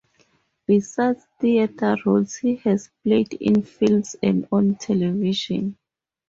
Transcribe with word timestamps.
Besides 0.65 1.27
theatre 1.39 1.95
roles 2.07 2.37
he 2.37 2.55
has 2.55 2.89
played 3.03 3.33
in 3.35 3.61
films 3.61 4.15
and 4.23 4.47
on 4.51 4.77
television. 4.77 5.77